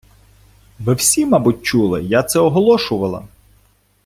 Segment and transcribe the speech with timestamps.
[0.79, 3.27] Ви всі, мабуть, чули, я це оголошувала!